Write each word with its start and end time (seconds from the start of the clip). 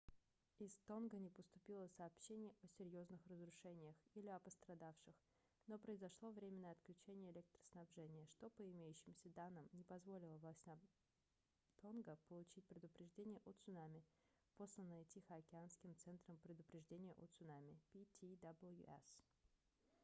из 0.57 0.75
тонга 0.87 1.19
не 1.19 1.29
поступило 1.29 1.87
сообщений 1.89 2.55
о 2.63 2.67
серьезных 2.75 3.23
разрушениях 3.27 3.95
или 4.15 4.29
о 4.29 4.39
пострадавших 4.39 5.13
но 5.67 5.77
произошло 5.77 6.31
временное 6.31 6.71
отключение 6.71 7.31
электроснабжения 7.31 8.25
что 8.25 8.49
по 8.49 8.65
имеющимся 8.67 9.29
данным 9.29 9.69
не 9.73 9.83
позволило 9.83 10.37
властям 10.39 10.79
тонга 11.81 12.17
получить 12.29 12.65
предупреждение 12.65 13.43
о 13.45 13.53
цунами 13.63 14.03
посланное 14.57 15.05
тихоокеанским 15.05 15.95
центром 15.97 16.37
предупреждения 16.39 17.13
о 17.19 17.27
цунами 17.37 17.77
ptwc 17.93 19.05